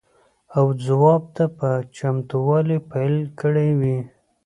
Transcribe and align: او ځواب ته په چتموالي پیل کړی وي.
او 0.57 0.65
ځواب 0.85 1.23
ته 1.35 1.45
په 1.57 1.69
چتموالي 1.95 2.77
پیل 2.91 3.15
کړی 3.41 3.69
وي. 3.79 3.99